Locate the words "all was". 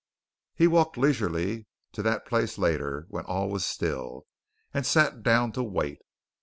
3.25-3.63